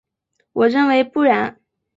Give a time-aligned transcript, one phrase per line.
[0.53, 1.59] 我认为不然。